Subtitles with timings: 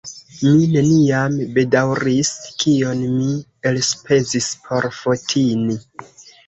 [0.45, 2.33] Mi neniam bedaŭris,
[2.65, 3.31] kion mi
[3.75, 5.81] elspezis por Fotini.